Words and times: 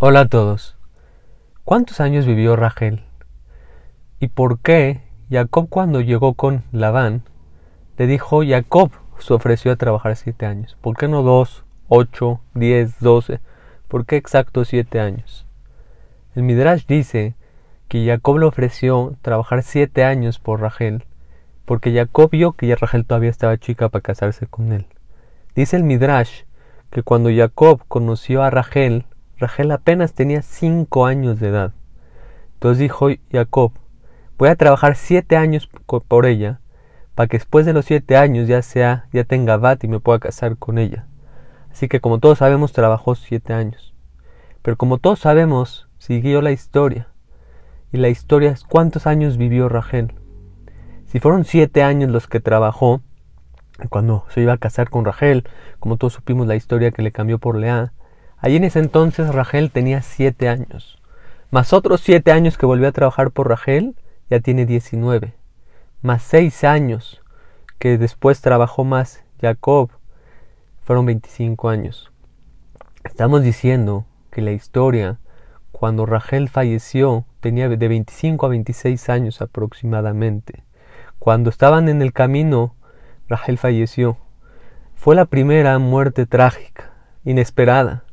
Hola 0.00 0.20
a 0.20 0.28
todos. 0.28 0.76
¿Cuántos 1.64 2.00
años 2.00 2.24
vivió 2.24 2.54
Rachel? 2.54 3.02
¿Y 4.20 4.28
por 4.28 4.60
qué 4.60 5.00
Jacob 5.28 5.66
cuando 5.68 6.00
llegó 6.00 6.34
con 6.34 6.62
Labán 6.70 7.24
le 7.96 8.06
dijo 8.06 8.42
Jacob 8.46 8.92
se 9.18 9.34
ofreció 9.34 9.72
a 9.72 9.76
trabajar 9.76 10.14
siete 10.14 10.46
años? 10.46 10.76
¿Por 10.80 10.96
qué 10.96 11.08
no 11.08 11.24
dos, 11.24 11.64
ocho, 11.88 12.38
diez, 12.54 13.00
doce? 13.00 13.40
¿Por 13.88 14.06
qué 14.06 14.14
exacto 14.14 14.64
siete 14.64 15.00
años? 15.00 15.48
El 16.36 16.44
Midrash 16.44 16.86
dice 16.86 17.34
que 17.88 18.06
Jacob 18.06 18.38
le 18.38 18.46
ofreció 18.46 19.16
trabajar 19.20 19.64
siete 19.64 20.04
años 20.04 20.38
por 20.38 20.60
Rachel 20.60 21.06
porque 21.64 21.92
Jacob 21.92 22.30
vio 22.30 22.52
que 22.52 22.68
ya 22.68 22.76
Rachel 22.76 23.04
todavía 23.04 23.30
estaba 23.30 23.58
chica 23.58 23.88
para 23.88 24.02
casarse 24.02 24.46
con 24.46 24.72
él. 24.72 24.86
Dice 25.56 25.74
el 25.74 25.82
Midrash 25.82 26.42
que 26.92 27.02
cuando 27.02 27.30
Jacob 27.34 27.82
conoció 27.88 28.44
a 28.44 28.50
Rachel 28.50 29.04
Rachel 29.38 29.70
apenas 29.70 30.14
tenía 30.14 30.42
cinco 30.42 31.06
años 31.06 31.38
de 31.38 31.48
edad. 31.48 31.72
Entonces 32.54 32.78
dijo 32.78 33.08
Jacob, 33.30 33.72
voy 34.36 34.48
a 34.48 34.56
trabajar 34.56 34.96
siete 34.96 35.36
años 35.36 35.68
por 35.86 36.26
ella, 36.26 36.60
para 37.14 37.28
que 37.28 37.38
después 37.38 37.64
de 37.64 37.72
los 37.72 37.84
siete 37.84 38.16
años 38.16 38.48
ya 38.48 38.62
sea, 38.62 39.06
ya 39.12 39.24
tenga 39.24 39.56
bat 39.56 39.82
y 39.84 39.88
me 39.88 40.00
pueda 40.00 40.18
casar 40.18 40.56
con 40.56 40.78
ella. 40.78 41.06
Así 41.70 41.88
que 41.88 42.00
como 42.00 42.18
todos 42.18 42.38
sabemos, 42.38 42.72
trabajó 42.72 43.14
siete 43.14 43.52
años. 43.52 43.94
Pero 44.62 44.76
como 44.76 44.98
todos 44.98 45.20
sabemos, 45.20 45.88
siguió 45.98 46.42
la 46.42 46.50
historia. 46.50 47.08
Y 47.92 47.98
la 47.98 48.08
historia 48.08 48.50
es 48.50 48.64
cuántos 48.64 49.06
años 49.06 49.36
vivió 49.36 49.68
Rachel. 49.68 50.12
Si 51.06 51.20
fueron 51.20 51.44
siete 51.44 51.82
años 51.82 52.10
los 52.10 52.26
que 52.26 52.40
trabajó, 52.40 53.00
cuando 53.88 54.26
se 54.30 54.40
iba 54.40 54.52
a 54.52 54.58
casar 54.58 54.90
con 54.90 55.04
Rachel, 55.04 55.44
como 55.78 55.96
todos 55.96 56.14
supimos 56.14 56.46
la 56.46 56.56
historia 56.56 56.90
que 56.90 57.02
le 57.02 57.12
cambió 57.12 57.38
por 57.38 57.56
Lea, 57.56 57.92
Allí 58.40 58.56
en 58.56 58.64
ese 58.64 58.78
entonces 58.78 59.34
Rachel 59.34 59.70
tenía 59.70 60.02
siete 60.02 60.48
años, 60.48 60.98
más 61.50 61.72
otros 61.72 62.00
siete 62.00 62.30
años 62.30 62.58
que 62.58 62.66
volvió 62.66 62.88
a 62.88 62.92
trabajar 62.92 63.30
por 63.30 63.48
Rachel, 63.48 63.96
ya 64.30 64.40
tiene 64.40 64.66
diecinueve, 64.66 65.34
más 66.02 66.22
seis 66.22 66.62
años 66.62 67.20
que 67.78 67.98
después 67.98 68.40
trabajó 68.40 68.84
más 68.84 69.24
Jacob, 69.40 69.90
fueron 70.82 71.06
veinticinco 71.06 71.68
años. 71.68 72.12
Estamos 73.04 73.42
diciendo 73.42 74.06
que 74.30 74.42
la 74.42 74.52
historia, 74.52 75.18
cuando 75.72 76.06
Rachel 76.06 76.48
falleció, 76.48 77.24
tenía 77.40 77.68
de 77.68 77.88
25 77.88 78.46
a 78.46 78.48
26 78.48 79.08
años 79.08 79.40
aproximadamente. 79.40 80.64
Cuando 81.18 81.50
estaban 81.50 81.88
en 81.88 82.02
el 82.02 82.12
camino, 82.12 82.74
Rachel 83.28 83.58
falleció. 83.58 84.18
Fue 84.94 85.14
la 85.14 85.24
primera 85.24 85.78
muerte 85.78 86.26
trágica, 86.26 86.92
inesperada. 87.24 88.04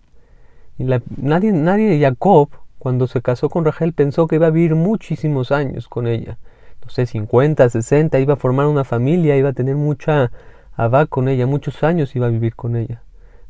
Y 0.78 0.84
nadie, 0.84 1.52
nadie 1.52 2.00
Jacob, 2.00 2.50
cuando 2.80 3.08
se 3.08 3.22
casó 3.22 3.50
con 3.50 3.66
Rachel, 3.66 3.94
pensó 3.94 4.28
que 4.28 4.36
iba 4.36 4.48
a 4.48 4.52
vivir 4.52 4.76
muchísimos 4.76 5.52
años 5.52 5.88
con 5.88 6.08
ella. 6.08 6.38
No 6.84 6.90
sé, 6.90 7.06
50, 7.06 7.70
60, 7.70 8.20
iba 8.20 8.34
a 8.34 8.38
formar 8.38 8.68
una 8.68 8.84
familia, 8.84 9.38
iba 9.38 9.50
a 9.50 9.54
tener 9.54 9.76
mucha 9.76 10.32
abá 10.76 11.06
con 11.06 11.30
ella, 11.30 11.48
muchos 11.48 11.84
años 11.84 12.16
iba 12.16 12.28
a 12.28 12.30
vivir 12.30 12.56
con 12.56 12.76
ella. 12.76 13.02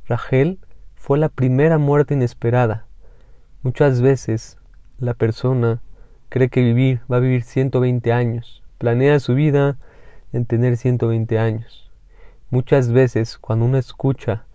Rachel 0.08 0.59
fue 0.96 1.18
la 1.18 1.30
primera 1.30 1.78
muerte 1.78 2.14
inesperada. 2.14 2.86
Muchas 3.64 4.02
veces 4.02 4.58
la 5.00 5.16
persona 5.16 5.81
cree 6.30 6.50
que 6.50 6.62
vivir 6.62 7.02
va 7.12 7.18
a 7.18 7.22
vivir 7.22 7.44
120 7.44 8.12
años, 8.14 8.64
planea 8.78 9.20
su 9.20 9.34
vida 9.34 9.78
en 10.34 10.46
tener 10.46 10.78
120 10.78 11.40
años. 11.40 11.92
Muchas 12.52 12.92
veces 12.92 13.38
cuando 13.38 13.66
uno 13.66 13.78
escucha 13.78 14.46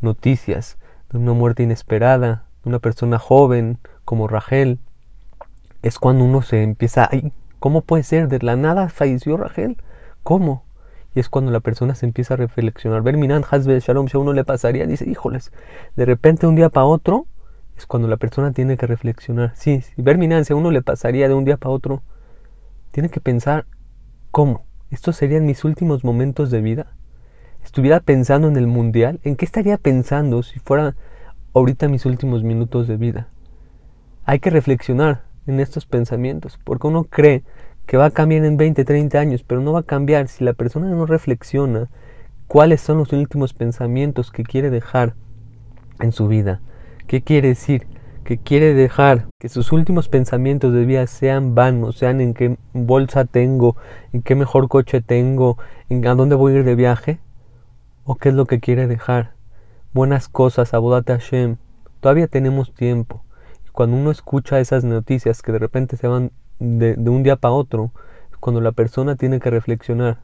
noticias 0.00 0.78
de 1.10 1.18
una 1.18 1.32
muerte 1.32 1.62
inesperada, 1.62 2.44
de 2.62 2.68
una 2.68 2.78
persona 2.78 3.18
joven 3.18 3.78
como 4.04 4.28
Rachel, 4.28 4.78
es 5.82 5.98
cuando 5.98 6.24
uno 6.24 6.42
se 6.42 6.62
empieza, 6.62 7.08
ay, 7.10 7.32
¿cómo 7.58 7.82
puede 7.82 8.02
ser? 8.02 8.28
De 8.28 8.38
la 8.40 8.56
nada 8.56 8.88
falleció 8.88 9.36
Rachel, 9.36 9.76
¿cómo? 10.22 10.64
Y 11.14 11.20
es 11.20 11.28
cuando 11.28 11.50
la 11.50 11.60
persona 11.60 11.94
se 11.94 12.06
empieza 12.06 12.34
a 12.34 12.36
reflexionar. 12.36 13.02
Ver 13.02 13.16
Minan 13.16 13.44
Hasbe 13.50 13.80
Shalom, 13.80 14.08
si 14.08 14.16
a 14.16 14.20
uno 14.20 14.32
le 14.32 14.44
pasaría, 14.44 14.86
dice, 14.86 15.08
híjoles, 15.08 15.52
de 15.96 16.04
repente 16.04 16.46
un 16.46 16.54
día 16.54 16.68
para 16.68 16.86
otro, 16.86 17.26
es 17.76 17.86
cuando 17.86 18.08
la 18.08 18.16
persona 18.16 18.52
tiene 18.52 18.76
que 18.76 18.86
reflexionar. 18.86 19.52
Sí, 19.56 19.80
si 19.80 20.02
ver 20.02 20.18
Minan, 20.18 20.44
si 20.44 20.52
a 20.52 20.56
uno 20.56 20.70
le 20.70 20.82
pasaría 20.82 21.28
de 21.28 21.34
un 21.34 21.44
día 21.44 21.56
para 21.56 21.72
otro, 21.72 22.02
tiene 22.92 23.08
que 23.08 23.20
pensar, 23.20 23.66
¿cómo? 24.30 24.64
¿Estos 24.90 25.16
serían 25.16 25.46
mis 25.46 25.64
últimos 25.64 26.04
momentos 26.04 26.50
de 26.50 26.60
vida? 26.60 26.92
Estuviera 27.64 28.00
pensando 28.00 28.48
en 28.48 28.56
el 28.56 28.66
mundial, 28.66 29.20
¿en 29.22 29.36
qué 29.36 29.44
estaría 29.44 29.76
pensando 29.76 30.42
si 30.42 30.58
fuera 30.58 30.96
ahorita 31.54 31.88
mis 31.88 32.06
últimos 32.06 32.42
minutos 32.42 32.88
de 32.88 32.96
vida? 32.96 33.28
Hay 34.24 34.38
que 34.38 34.50
reflexionar 34.50 35.22
en 35.46 35.60
estos 35.60 35.86
pensamientos, 35.86 36.58
porque 36.64 36.86
uno 36.86 37.04
cree 37.04 37.42
que 37.86 37.96
va 37.96 38.06
a 38.06 38.10
cambiar 38.10 38.44
en 38.44 38.56
20, 38.56 38.84
30 38.84 39.18
años, 39.18 39.42
pero 39.42 39.60
no 39.60 39.72
va 39.72 39.80
a 39.80 39.84
cambiar 39.84 40.28
si 40.28 40.44
la 40.44 40.52
persona 40.52 40.88
no 40.90 41.06
reflexiona 41.06 41.88
cuáles 42.46 42.80
son 42.80 42.98
los 42.98 43.12
últimos 43.12 43.54
pensamientos 43.54 44.30
que 44.30 44.44
quiere 44.44 44.70
dejar 44.70 45.14
en 46.00 46.12
su 46.12 46.28
vida. 46.28 46.60
¿Qué 47.06 47.22
quiere 47.22 47.48
decir? 47.48 47.86
Que 48.24 48.38
quiere 48.38 48.74
dejar 48.74 49.26
que 49.38 49.48
sus 49.48 49.72
últimos 49.72 50.08
pensamientos 50.08 50.72
de 50.72 50.84
vida 50.84 51.06
sean 51.06 51.54
vanos, 51.54 51.96
sean 51.96 52.20
en 52.20 52.34
qué 52.34 52.56
bolsa 52.72 53.24
tengo, 53.24 53.76
en 54.12 54.22
qué 54.22 54.34
mejor 54.34 54.68
coche 54.68 55.00
tengo, 55.00 55.58
en 55.88 56.06
a 56.06 56.14
dónde 56.14 56.36
voy 56.36 56.52
a 56.52 56.56
ir 56.58 56.64
de 56.64 56.74
viaje, 56.76 57.18
¿O 58.04 58.16
qué 58.16 58.30
es 58.30 58.34
lo 58.34 58.46
que 58.46 58.60
quiere 58.60 58.86
dejar? 58.86 59.34
Buenas 59.92 60.28
cosas, 60.28 60.72
Abodate 60.72 61.12
Hashem. 61.12 61.56
Todavía 62.00 62.28
tenemos 62.28 62.72
tiempo. 62.72 63.22
Y 63.66 63.70
cuando 63.70 63.96
uno 63.96 64.10
escucha 64.10 64.58
esas 64.58 64.84
noticias 64.84 65.42
que 65.42 65.52
de 65.52 65.58
repente 65.58 65.98
se 65.98 66.08
van 66.08 66.32
de, 66.58 66.94
un 66.96 67.22
día 67.22 67.36
para 67.36 67.52
otro, 67.52 67.92
cuando 68.40 68.62
la 68.62 68.72
persona 68.72 69.16
tiene 69.16 69.38
que 69.38 69.50
reflexionar 69.50 70.20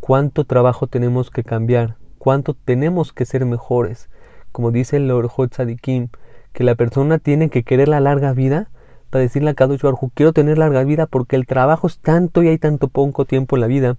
cuánto 0.00 0.44
trabajo 0.44 0.88
tenemos 0.88 1.30
que 1.30 1.44
cambiar, 1.44 1.96
cuánto 2.18 2.54
tenemos 2.54 3.12
que 3.12 3.24
ser 3.24 3.46
mejores. 3.46 4.10
Como 4.50 4.72
dice 4.72 4.96
el 4.96 5.06
Lord 5.06 5.30
Tzadikim, 5.50 6.08
que 6.52 6.64
la 6.64 6.74
persona 6.74 7.18
tiene 7.18 7.50
que 7.50 7.62
querer 7.62 7.86
la 7.86 8.00
larga 8.00 8.32
vida 8.32 8.68
para 9.10 9.22
decirle 9.22 9.50
a 9.50 9.54
Kadosh 9.54 9.82
Baruj 9.82 10.10
quiero 10.14 10.32
tener 10.32 10.58
larga 10.58 10.82
vida 10.82 11.06
porque 11.06 11.36
el 11.36 11.46
trabajo 11.46 11.86
es 11.86 12.00
tanto 12.00 12.42
y 12.42 12.48
hay 12.48 12.58
tanto 12.58 12.88
poco 12.88 13.26
tiempo 13.26 13.56
en 13.56 13.60
la 13.60 13.68
vida 13.68 13.96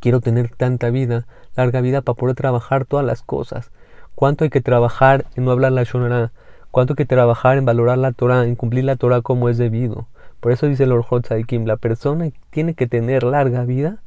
Quiero 0.00 0.20
tener 0.20 0.50
tanta 0.50 0.90
vida, 0.90 1.26
larga 1.56 1.80
vida, 1.80 2.02
para 2.02 2.16
poder 2.16 2.36
trabajar 2.36 2.84
todas 2.84 3.04
las 3.04 3.22
cosas. 3.22 3.70
¿Cuánto 4.14 4.44
hay 4.44 4.50
que 4.50 4.60
trabajar 4.60 5.26
en 5.36 5.44
no 5.44 5.50
hablar 5.50 5.72
la 5.72 5.84
Shonara? 5.84 6.32
¿Cuánto 6.70 6.92
hay 6.92 6.96
que 6.96 7.06
trabajar 7.06 7.58
en 7.58 7.64
valorar 7.64 7.98
la 7.98 8.12
Torah, 8.12 8.44
en 8.44 8.54
cumplir 8.54 8.84
la 8.84 8.96
Torah 8.96 9.22
como 9.22 9.48
es 9.48 9.58
debido? 9.58 10.06
Por 10.40 10.52
eso 10.52 10.66
dice 10.66 10.84
el 10.84 10.90
Lord 10.90 11.24
Kim, 11.46 11.66
la 11.66 11.76
persona 11.76 12.30
tiene 12.50 12.74
que 12.74 12.86
tener 12.86 13.24
larga 13.24 13.64
vida 13.64 13.98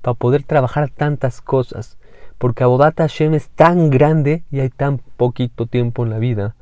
para 0.00 0.14
poder 0.14 0.42
trabajar 0.42 0.90
tantas 0.90 1.40
cosas. 1.40 1.98
Porque 2.38 2.64
Abodat 2.64 2.96
Hashem 2.96 3.34
es 3.34 3.50
tan 3.50 3.90
grande 3.90 4.42
y 4.50 4.60
hay 4.60 4.70
tan 4.70 4.98
poquito 4.98 5.66
tiempo 5.66 6.04
en 6.04 6.10
la 6.10 6.18
vida 6.18 6.54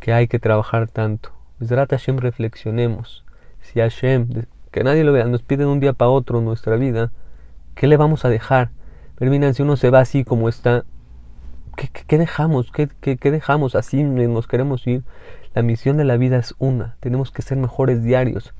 que 0.00 0.12
hay 0.12 0.26
que 0.26 0.38
trabajar 0.38 0.88
tanto. 0.88 1.30
Desde 1.60 1.76
Hashem 1.76 2.18
reflexionemos. 2.18 3.24
Si 3.60 3.78
Hashem, 3.78 4.46
que 4.72 4.82
nadie 4.82 5.04
lo 5.04 5.12
vea, 5.12 5.26
nos 5.26 5.42
pide 5.42 5.64
de 5.64 5.70
un 5.70 5.78
día 5.78 5.92
para 5.92 6.10
otro 6.10 6.40
nuestra 6.40 6.76
vida, 6.76 7.12
¿Qué 7.74 7.86
le 7.86 7.96
vamos 7.96 8.24
a 8.24 8.28
dejar? 8.28 8.70
Pero 9.16 9.54
si 9.54 9.62
uno 9.62 9.76
se 9.76 9.90
va 9.90 10.00
así 10.00 10.24
como 10.24 10.48
está, 10.48 10.84
¿qué, 11.76 12.18
dejamos? 12.18 12.72
¿Qué, 12.72 12.88
¿Qué, 13.00 13.30
dejamos? 13.30 13.74
Así 13.74 14.02
nos 14.02 14.46
queremos 14.46 14.86
ir. 14.86 15.04
La 15.54 15.62
misión 15.62 15.96
de 15.96 16.04
la 16.04 16.16
vida 16.16 16.38
es 16.38 16.54
una. 16.58 16.96
Tenemos 17.00 17.30
que 17.30 17.42
ser 17.42 17.58
mejores 17.58 18.02
diarios. 18.02 18.54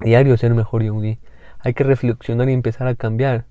Diario 0.00 0.36
ser 0.36 0.54
mejor 0.54 0.82
Yehudi. 0.82 1.18
Hay 1.60 1.74
que 1.74 1.84
reflexionar 1.84 2.48
y 2.48 2.52
empezar 2.52 2.86
a 2.86 2.94
cambiar. 2.94 3.44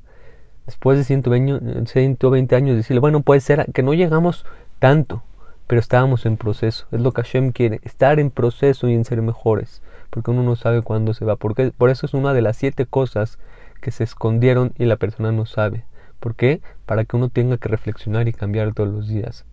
Después 0.65 0.97
de 0.97 1.03
120, 1.03 1.85
120 1.85 2.55
años, 2.55 2.75
decirle, 2.77 2.99
bueno, 2.99 3.21
puede 3.21 3.41
ser 3.41 3.71
que 3.73 3.83
no 3.83 3.93
llegamos 3.93 4.45
tanto, 4.79 5.23
pero 5.67 5.81
estábamos 5.81 6.25
en 6.25 6.37
proceso. 6.37 6.87
Es 6.91 7.01
lo 7.01 7.11
que 7.11 7.21
Hashem 7.21 7.51
quiere, 7.51 7.79
estar 7.83 8.19
en 8.19 8.29
proceso 8.29 8.87
y 8.87 8.93
en 8.93 9.03
ser 9.03 9.21
mejores. 9.21 9.81
Porque 10.09 10.31
uno 10.31 10.43
no 10.43 10.55
sabe 10.55 10.81
cuándo 10.81 11.13
se 11.13 11.25
va. 11.25 11.35
Porque, 11.35 11.71
por 11.77 11.89
eso 11.89 12.05
es 12.05 12.13
una 12.13 12.33
de 12.33 12.41
las 12.41 12.55
siete 12.55 12.85
cosas 12.85 13.39
que 13.83 13.91
se 13.91 14.05
escondieron 14.05 14.71
y 14.77 14.85
la 14.85 14.95
persona 14.95 15.33
no 15.33 15.45
sabe. 15.45 15.83
¿Por 16.21 16.35
qué? 16.35 16.61
Para 16.85 17.03
que 17.03 17.17
uno 17.17 17.27
tenga 17.27 17.57
que 17.57 17.67
reflexionar 17.67 18.29
y 18.29 18.33
cambiar 18.33 18.73
todos 18.73 18.89
los 18.89 19.09
días. 19.09 19.45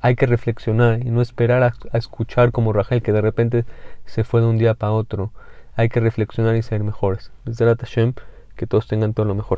Hay 0.00 0.16
que 0.16 0.26
reflexionar 0.26 1.06
y 1.06 1.10
no 1.10 1.22
esperar 1.22 1.62
a, 1.62 1.96
escuchar 1.96 2.50
como 2.50 2.72
Rachel 2.72 3.00
que 3.00 3.12
de 3.12 3.20
repente 3.20 3.64
se 4.04 4.24
fue 4.24 4.40
de 4.40 4.48
un 4.48 4.58
día 4.58 4.74
para 4.74 4.90
otro. 4.90 5.32
Hay 5.76 5.88
que 5.88 6.00
reflexionar 6.00 6.56
y 6.56 6.62
ser 6.62 6.82
mejores. 6.82 7.30
Desde 7.44 7.64
Hashem, 7.64 8.14
que 8.56 8.66
todos 8.66 8.88
tengan 8.88 9.14
todo 9.14 9.24
lo 9.24 9.36
mejor. 9.36 9.54